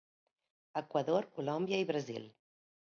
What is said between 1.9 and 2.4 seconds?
Brasil.